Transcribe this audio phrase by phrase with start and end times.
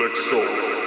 [0.00, 0.40] Elexor.
[0.44, 0.79] How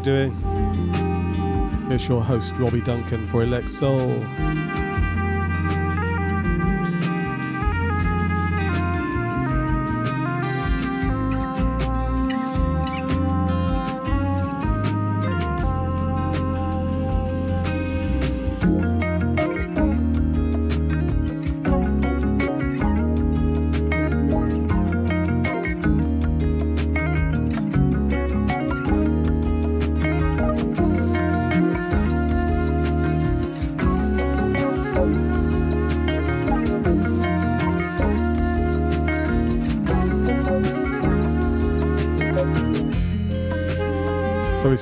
[0.00, 0.36] doing?
[1.90, 4.18] It's your host Robbie Duncan for Elect Soul.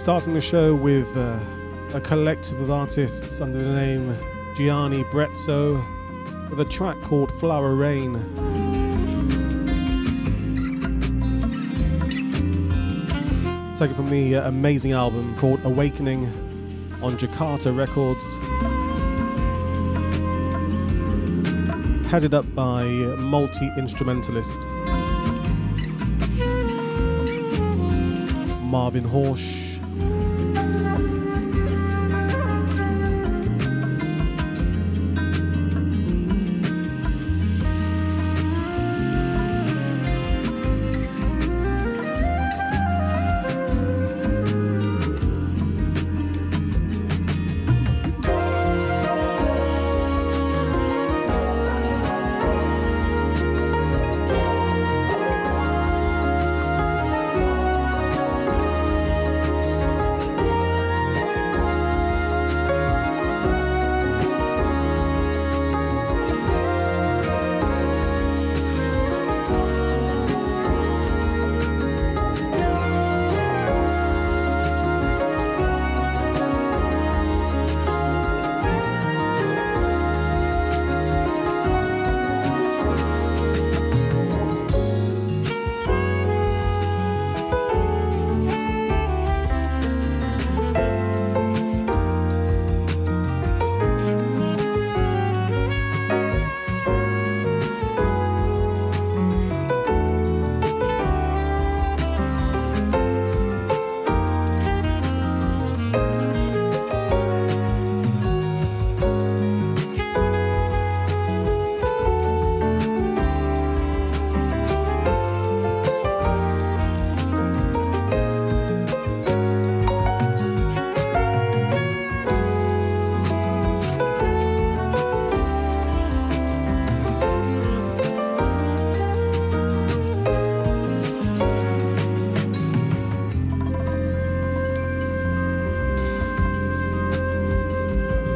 [0.08, 1.38] Starting the show with uh,
[1.92, 4.16] a collective of artists under the name
[4.56, 5.84] Gianni Brezzo
[6.48, 8.14] with a track called Flower Rain.
[13.76, 16.24] Taken from the uh, amazing album called Awakening
[17.02, 18.24] on Jakarta Records.
[22.06, 22.84] Headed up by
[23.18, 24.62] multi instrumentalist
[28.62, 29.67] Marvin Horsch.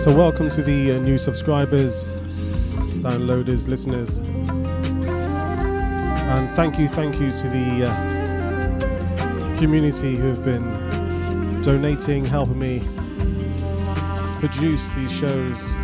[0.02, 2.14] So, welcome to the uh, new subscribers,
[3.04, 4.18] downloaders, listeners.
[6.28, 12.80] And thank you, thank you to the uh, community who have been donating, helping me
[14.40, 15.76] produce these shows.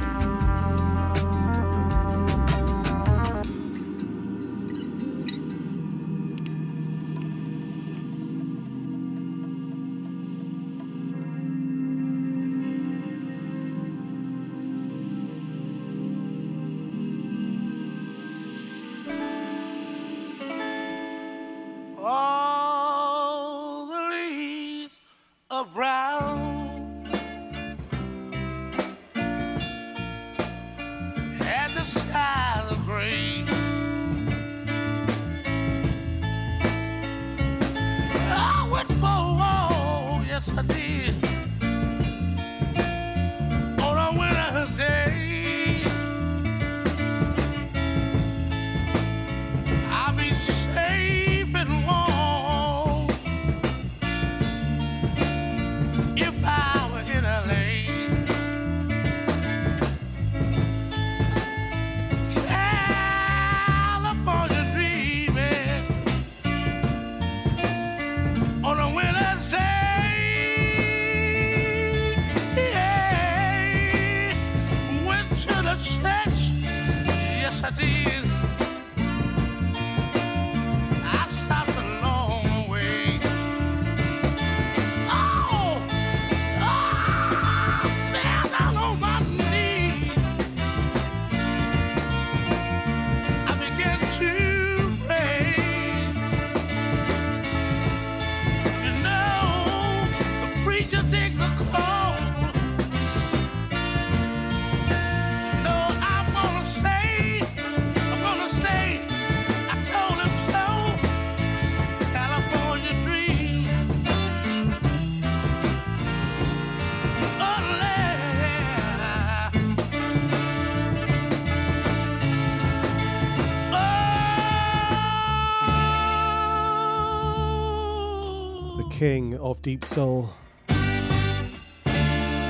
[128.99, 130.29] King of deep soul,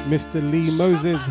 [0.09, 0.41] Mr.
[0.41, 1.29] Lee Moses.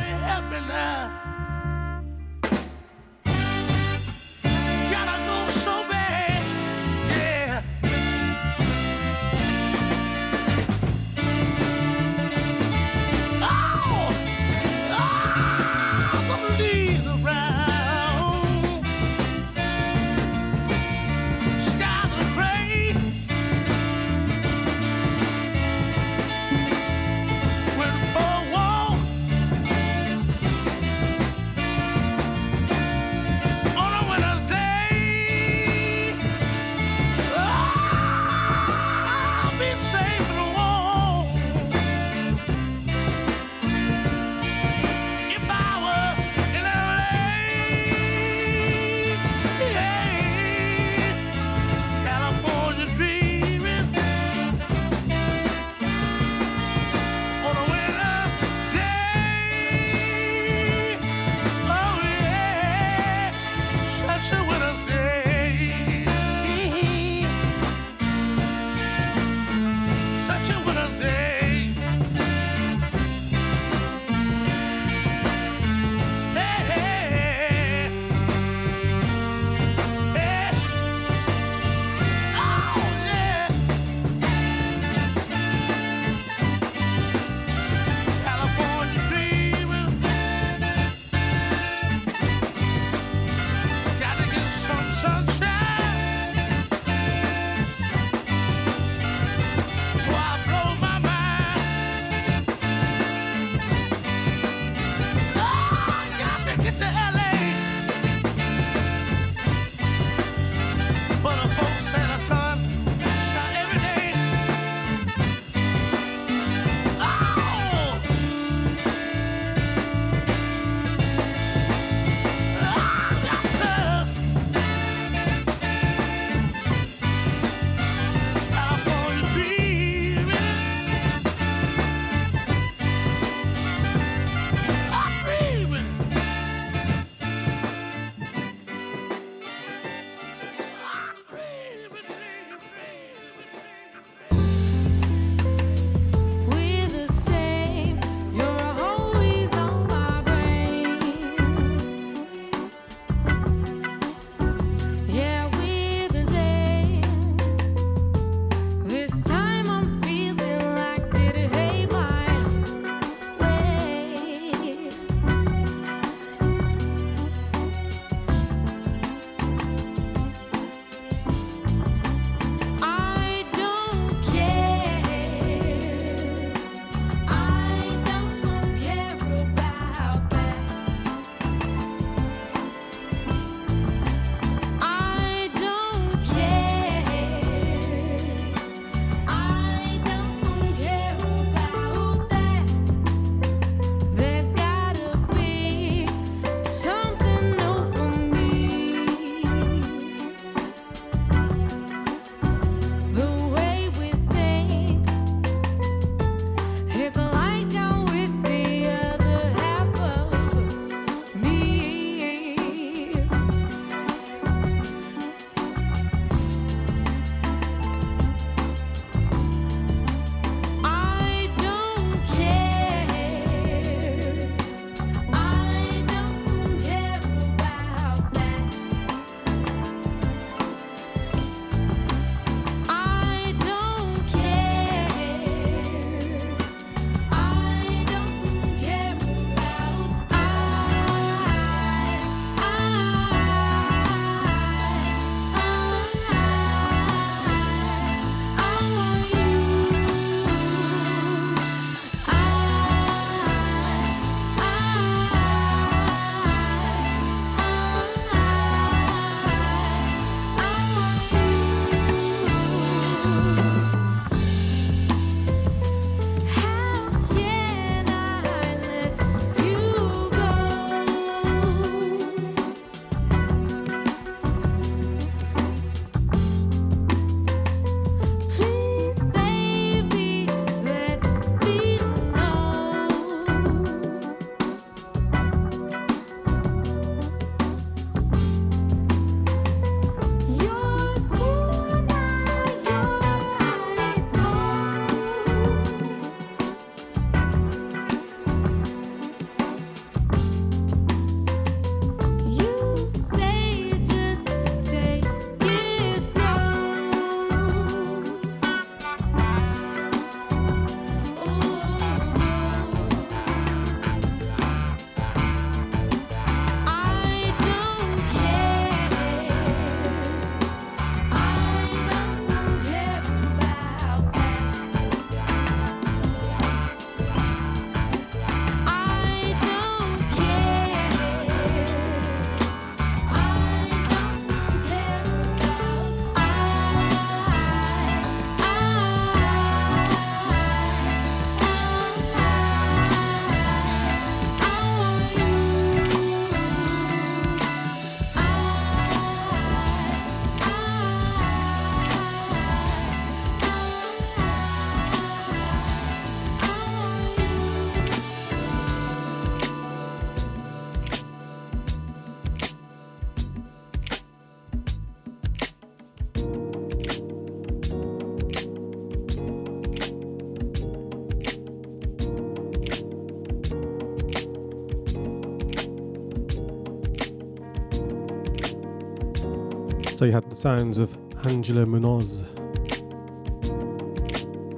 [380.17, 382.39] So you had the sounds of Angela Munoz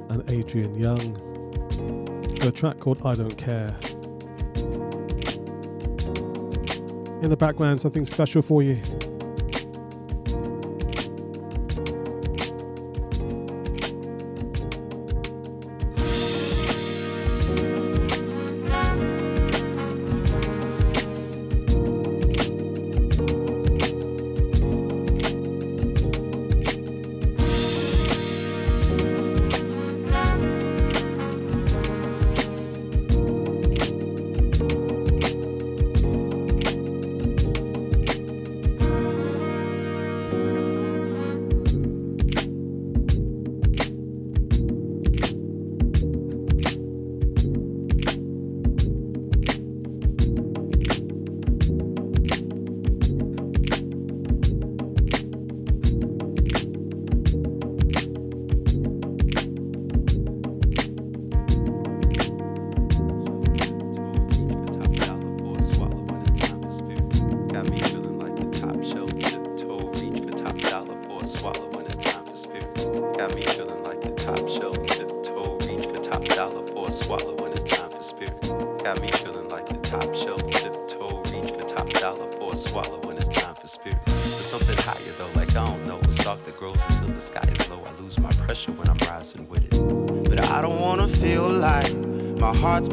[0.09, 1.17] and Adrian Younge.
[2.43, 3.73] A track called I Don't Care.
[7.23, 8.81] In the background, something special for you.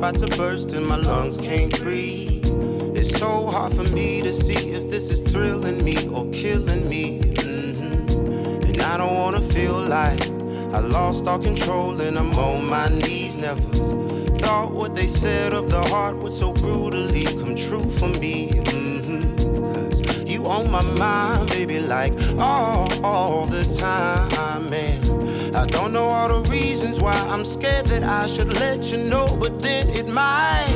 [0.09, 0.66] about to burst
[29.47, 30.67] But then it might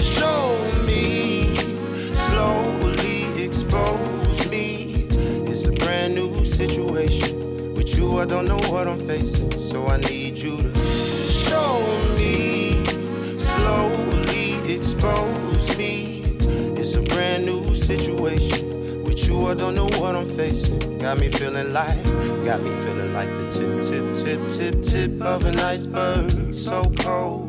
[0.00, 1.54] show me,
[2.26, 5.08] slowly expose me.
[5.46, 7.74] It's a brand new situation.
[7.74, 10.84] With you, I don't know what I'm facing, so I need you to
[11.28, 11.84] show
[12.16, 12.86] me,
[13.36, 16.22] slowly expose me.
[16.80, 19.04] It's a brand new situation.
[19.04, 20.96] With you, I don't know what I'm facing.
[20.96, 22.02] Got me feeling like,
[22.42, 26.54] got me feeling like the tip, tip, tip, tip, tip of an iceberg.
[26.54, 27.43] So cold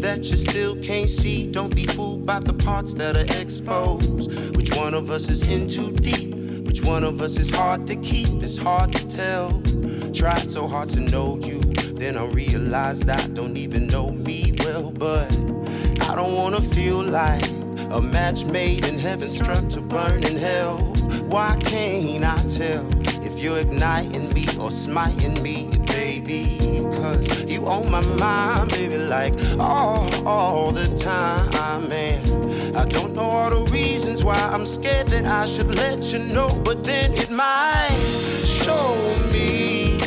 [0.00, 1.46] that you still can't see.
[1.46, 4.56] Don't be fooled by the parts that are exposed.
[4.56, 6.34] Which one of us is in too deep?
[6.66, 8.42] Which one of us is hard to keep?
[8.42, 9.62] It's hard to tell.
[10.12, 11.60] Tried so hard to know you,
[12.00, 14.90] then I realized I don't even know me well.
[14.90, 15.32] But
[16.08, 17.48] I don't wanna feel like
[17.90, 20.78] a match made in heaven struck to burn in hell.
[21.28, 22.86] Why can't I tell
[23.24, 26.58] if you're igniting me or smiting me, baby?
[27.00, 32.76] Cause you on my mind, baby, like all, all the time, man.
[32.76, 36.54] I don't know all the reasons why I'm scared that I should let you know,
[36.62, 37.96] but then it might
[38.44, 39.98] show me,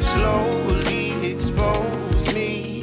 [0.00, 2.82] slowly expose me.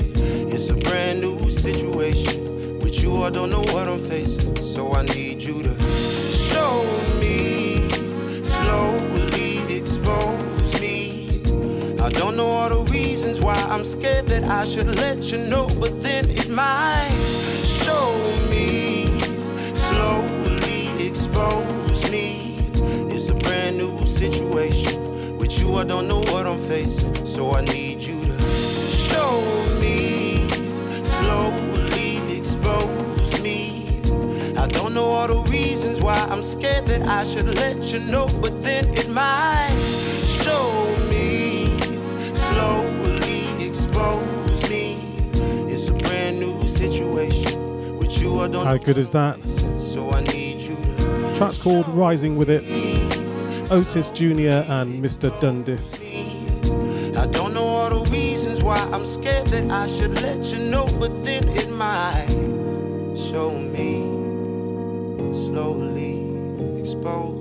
[0.54, 3.22] It's a brand new situation with you.
[3.22, 5.81] I don't know what I'm facing, so I need you to
[12.12, 16.02] don't know all the reasons why I'm scared that I should let you know, but
[16.02, 17.12] then it might
[17.64, 18.14] show
[18.50, 18.92] me
[19.92, 22.56] slowly expose me.
[23.14, 25.38] It's a brand new situation.
[25.38, 27.26] With you, I don't know what I'm facing.
[27.26, 28.40] So I need you to
[29.10, 29.42] show
[29.80, 30.48] me.
[31.04, 34.02] Slowly expose me.
[34.58, 38.28] I don't know all the reasons why I'm scared that I should let you know.
[38.42, 39.76] But then it might
[40.44, 40.72] show
[41.10, 41.11] me.
[42.62, 44.94] Slowly expose me.
[45.68, 47.98] It's a brand new situation.
[47.98, 49.40] With you, I don't How good is that?
[49.80, 52.64] So I need you to Track's called Rising With It.
[53.72, 54.62] Otis Jr.
[54.78, 55.32] and Mr.
[55.40, 55.82] Dundiff.
[57.18, 60.86] I don't know all the reasons why I'm scared that I should let you know,
[61.00, 62.28] but then it might
[63.16, 64.04] show me
[65.34, 66.14] slowly
[66.80, 67.41] expose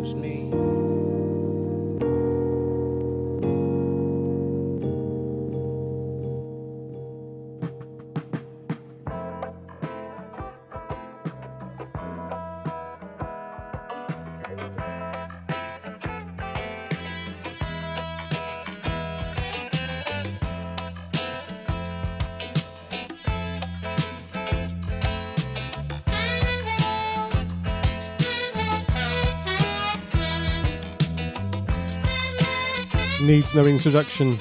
[33.40, 34.37] needs no introduction.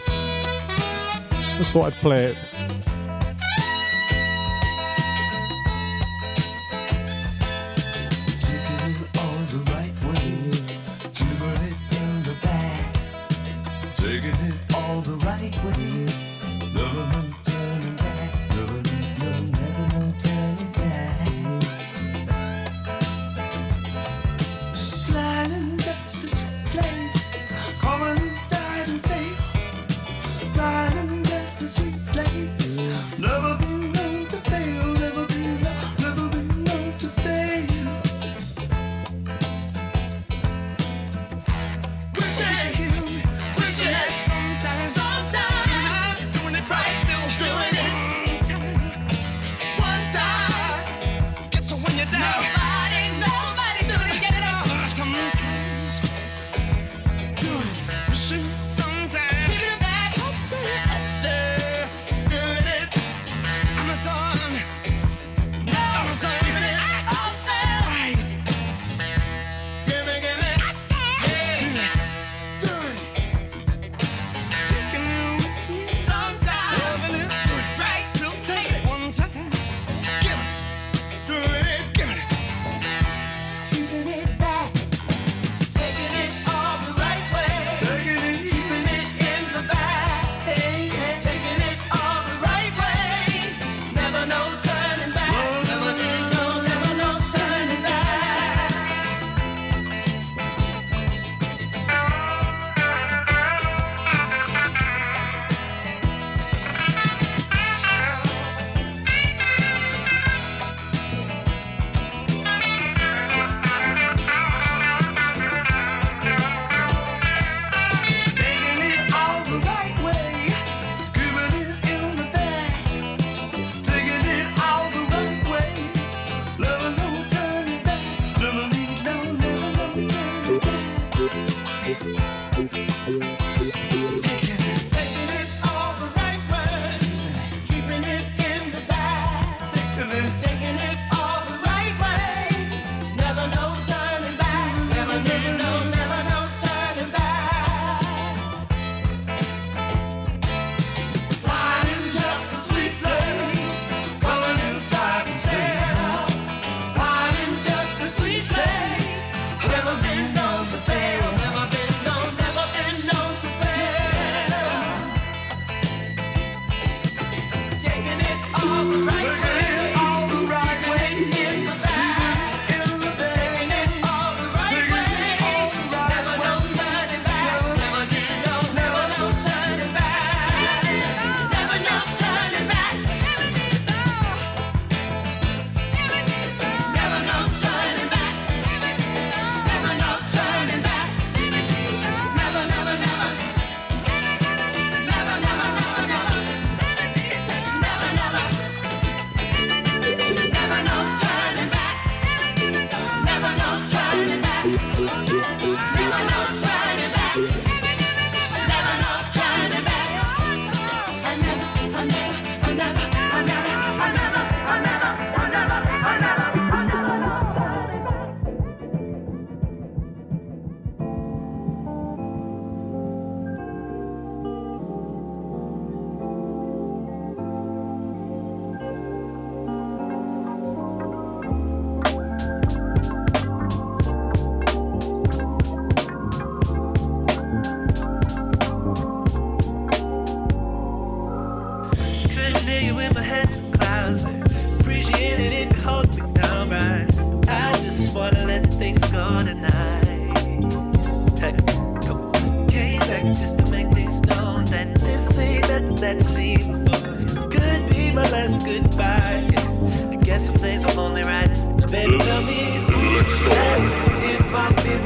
[1.58, 2.59] Just thought I'd play it.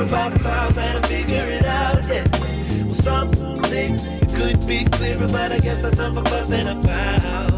[0.03, 2.03] about time that I figure it out.
[2.07, 2.83] Yeah.
[2.83, 3.29] Well, some
[3.63, 4.01] things
[4.35, 7.55] could be clearer, but I guess that's not for fussing about.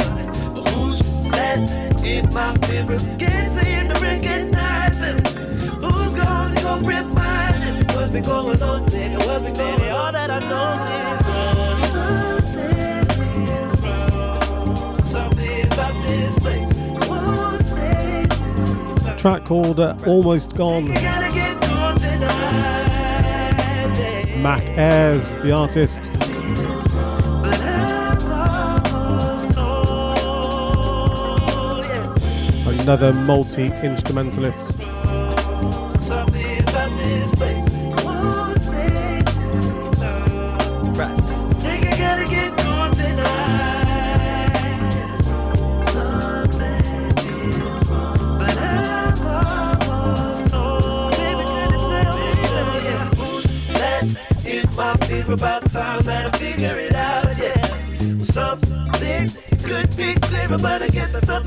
[0.53, 0.99] But who's
[1.31, 1.59] that
[2.05, 2.99] in my mirror?
[3.17, 5.17] Can't seem to recognize him.
[5.81, 7.85] Who's gonna go remind him?
[7.95, 8.81] What's been going on.
[8.83, 9.91] What's been going on?
[9.91, 11.15] All that I know is
[19.17, 20.93] Track called uh, Almost Gone.
[24.45, 26.11] Mac Ayres, the artist.
[32.83, 34.74] Another multi instrumentalist.
[60.57, 61.43] Be clearer, but I guess that's not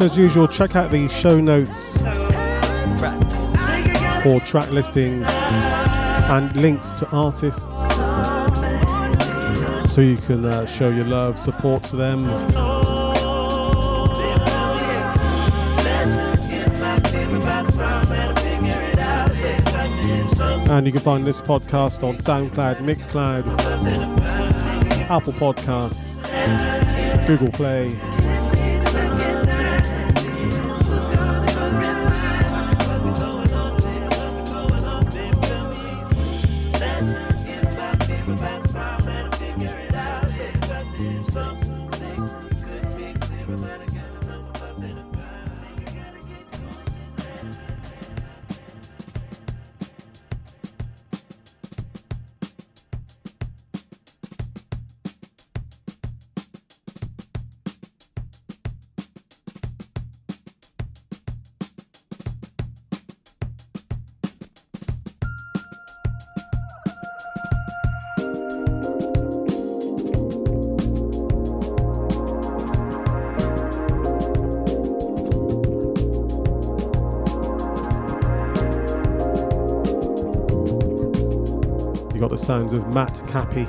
[0.00, 1.94] So as usual, check out the show notes
[4.22, 7.76] for track listings and links to artists
[9.94, 12.24] so you can uh, show your love, support to them.
[20.70, 23.46] And you can find this podcast on SoundCloud, Mixcloud,
[25.10, 26.16] Apple Podcasts,
[27.26, 27.94] Google Play.
[82.40, 83.66] Sounds of Matt Cappy.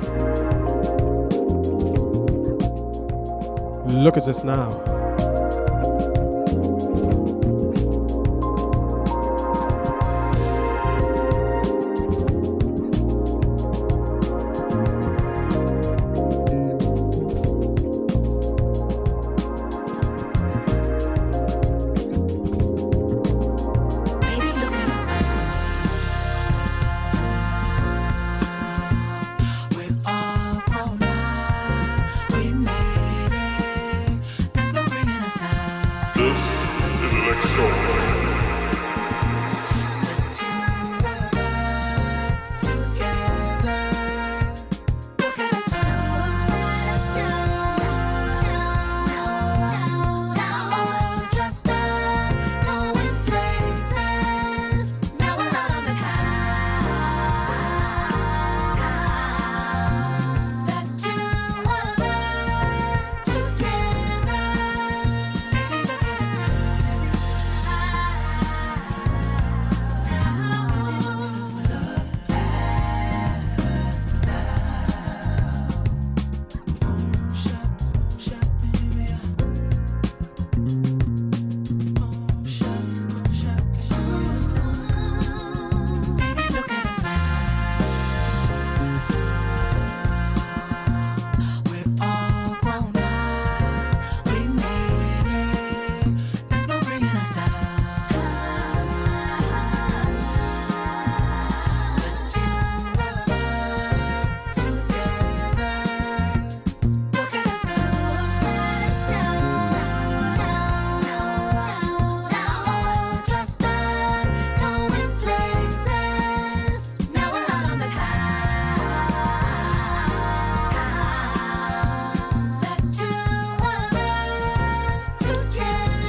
[3.94, 5.01] Look at us now.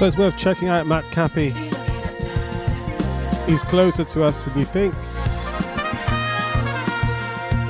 [0.03, 1.51] So it's worth checking out Matt Cappy.
[3.49, 4.93] He's closer to us than you think.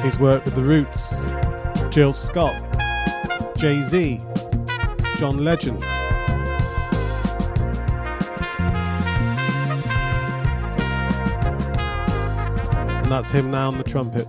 [0.02, 1.26] He's worked with The Roots,
[1.94, 2.54] Jill Scott,
[3.58, 4.22] Jay Z,
[5.18, 5.84] John Legend.
[12.94, 14.26] And that's him now on the trumpet.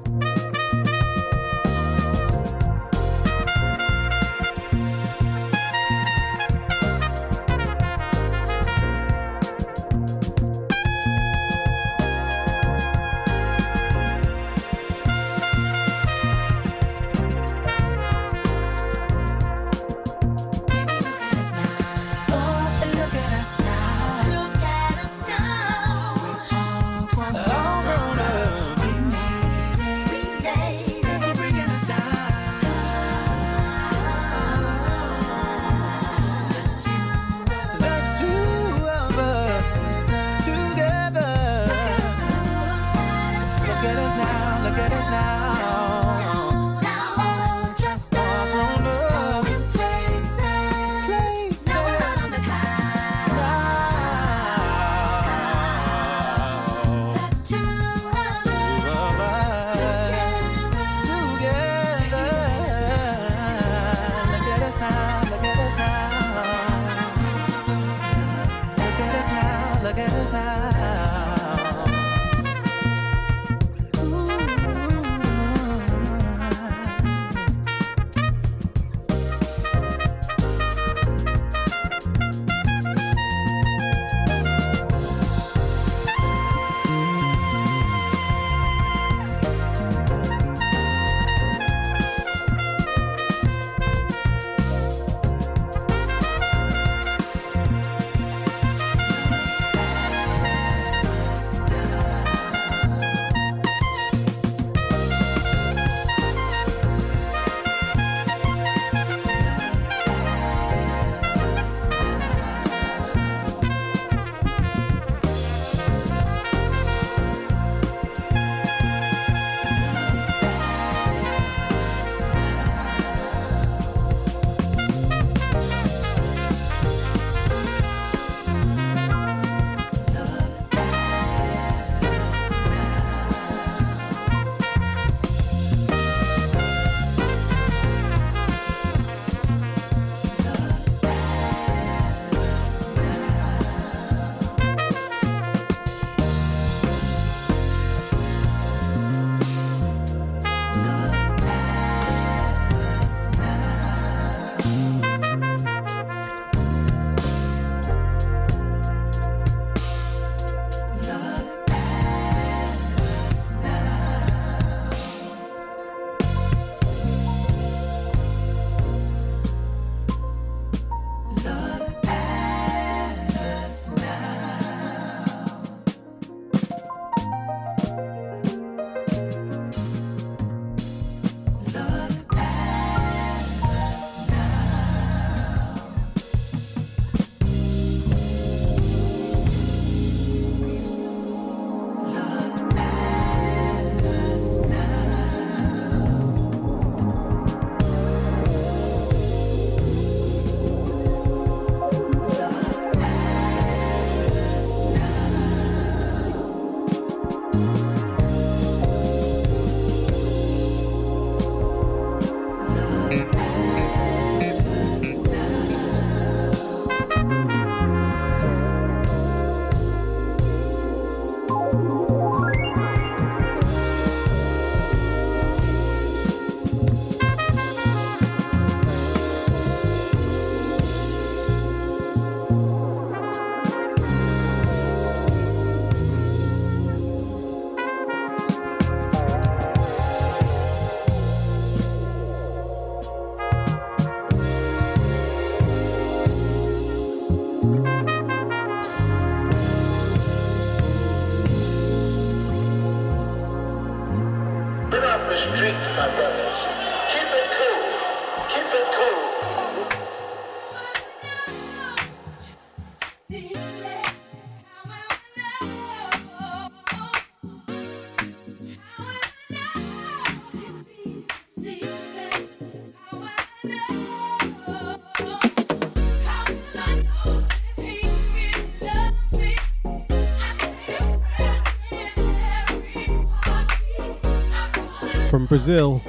[285.54, 286.02] Brazil,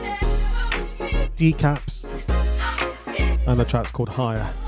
[1.37, 2.11] Deekapz,
[3.47, 4.64] and the track's called Higher.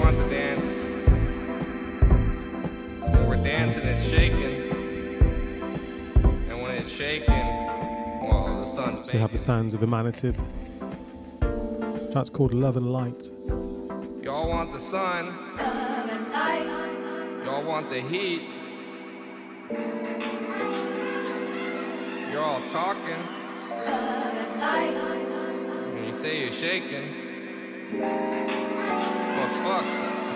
[0.00, 0.72] Want to dance.
[3.00, 4.70] So when we're dancing, it's shaking.
[6.48, 7.46] And when it's shaking,
[8.22, 10.36] well, the sun's So you have the sounds of Emanative.
[12.12, 13.30] That's called Love and Light.
[14.22, 15.36] Y'all want the sun.
[17.44, 18.42] Y'all want the heat.
[22.30, 23.22] You're all talking.
[25.94, 27.20] And you say you're shaking.
[29.36, 29.84] But fuck,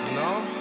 [0.08, 0.53] you know?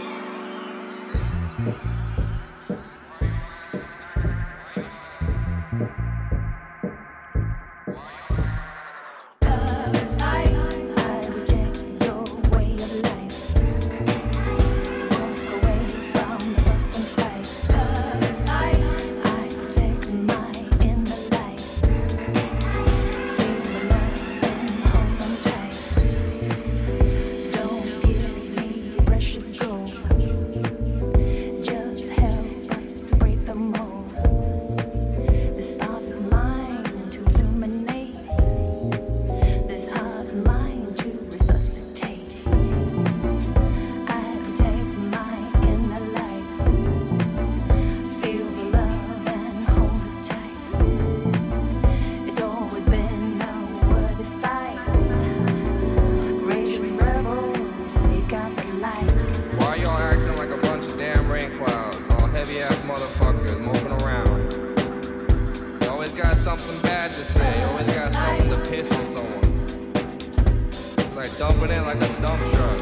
[71.24, 72.82] Like dumping it like a dump truck.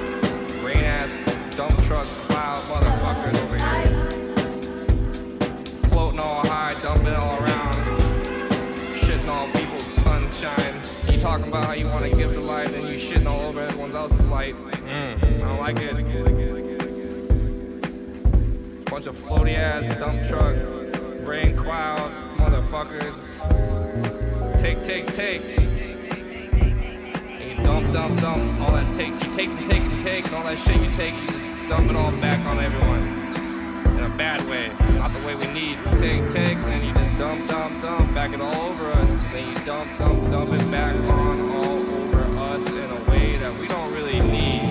[0.64, 1.16] Rain ass
[1.56, 4.10] dump truck cloud motherfuckers over here.
[5.90, 7.76] Floating all high, dumping all around.
[8.96, 10.82] Shitting on people's sunshine.
[11.08, 13.60] You talking about how you want to give the light and you shitting all over
[13.60, 14.56] everyone else's light.
[14.56, 15.94] Mm, I don't like it.
[18.90, 20.56] Bunch of floaty ass dump truck,
[21.28, 23.38] rain cloud, motherfuckers.
[24.60, 25.71] Take, take, take.
[27.92, 28.62] You dump, dump.
[28.62, 31.14] All that take, you take, and take, and take, and all that shit you take,
[31.14, 33.02] you just dump it all back on everyone.
[33.98, 35.78] In a bad way, not the way we need.
[35.98, 39.10] Take, take, and then you just dump, dump, dump, back it all over us.
[39.34, 43.60] Then you dump, dump, dump it back on all over us in a way that
[43.60, 44.71] we don't really need.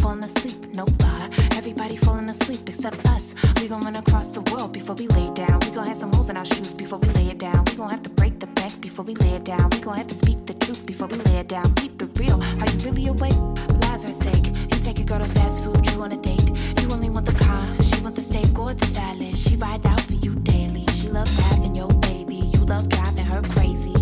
[0.00, 1.28] falling asleep, no lie.
[1.52, 3.34] Everybody falling asleep except us.
[3.60, 5.60] We gon' run across the world before we lay down.
[5.60, 7.64] We gon' have some holes in our shoes before we lay it down.
[7.66, 9.70] We gon' have to break the bank before we lay it down.
[9.70, 11.72] We gon' have to speak the truth before we lay it down.
[11.74, 12.42] Keep it real.
[12.42, 13.36] Are you really awake?
[13.82, 14.46] Lies are at stake.
[14.46, 16.48] You take your girl to fast food, you on a date.
[16.80, 19.36] You only want the car, she want the steak or the salad.
[19.36, 20.86] She ride out for you daily.
[20.98, 22.36] She loves having your baby.
[22.36, 23.95] You love driving her crazy.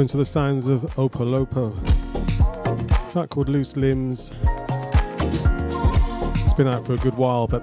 [0.00, 1.72] Into the sounds of Opolopo.
[3.12, 4.32] track called Loose Limbs.
[6.42, 7.62] It's been out for a good while, but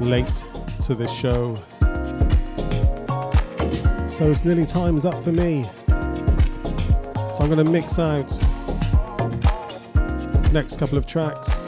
[0.00, 0.44] late
[0.86, 1.54] to this show.
[4.08, 5.64] So it's nearly time's up for me.
[5.64, 8.30] So I'm going to mix out
[10.52, 11.66] next couple of tracks.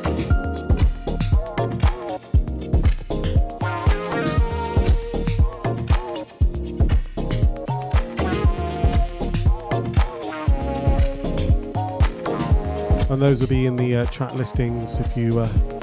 [13.10, 15.77] and those will be in the uh, track listings if you uh,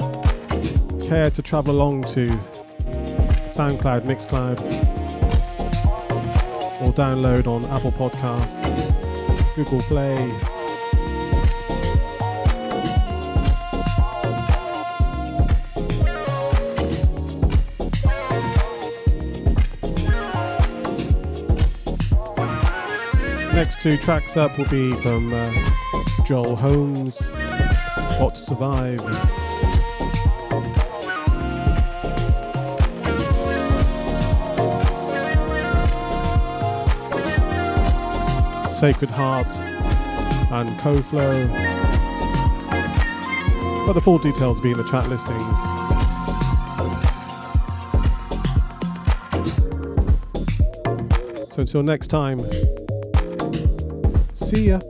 [1.06, 2.28] care to travel along to
[3.46, 4.60] SoundCloud, Mixcloud,
[6.82, 8.60] or download on Apple Podcasts,
[9.54, 10.16] Google Play.
[23.54, 25.52] Next two tracks up will be from uh,
[26.26, 27.28] Joel Holmes,
[28.18, 29.45] Got to Survive.
[38.78, 39.50] Sacred Heart
[40.52, 41.48] and CoFlo.
[43.86, 45.58] But the full details will be in the track listings.
[51.50, 52.38] So until next time,
[54.34, 54.80] see ya.